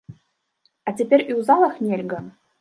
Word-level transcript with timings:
А 0.87 0.93
цяпер 0.97 1.19
і 1.29 1.31
ў 1.39 1.45
залах 1.51 1.73
нельга!? 1.87 2.19